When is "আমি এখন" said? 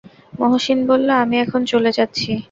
1.23-1.61